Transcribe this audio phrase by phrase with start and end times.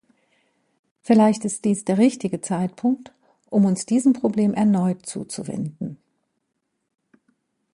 [1.03, 3.13] Vielleicht ist dies der richtige Zeitpunkt,
[3.51, 5.99] um uns diesem Problem erneut zuzuwenden.